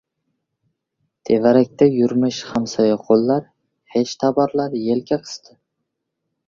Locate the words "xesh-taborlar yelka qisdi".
3.93-5.59